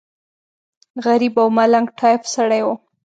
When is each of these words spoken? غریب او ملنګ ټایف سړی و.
غریب 1.05 1.33
او 1.41 1.47
ملنګ 1.57 1.87
ټایف 1.99 2.21
سړی 2.35 2.61
و. 2.65 2.67